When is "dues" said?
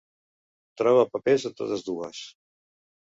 1.91-2.23